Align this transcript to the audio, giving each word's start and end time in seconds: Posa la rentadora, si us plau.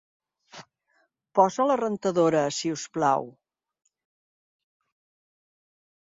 Posa 1.39 1.65
la 1.71 1.75
rentadora, 1.81 2.41
si 2.59 2.71
us 2.77 2.85
plau. 2.97 3.27